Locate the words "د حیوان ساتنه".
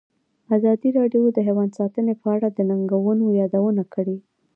1.33-2.13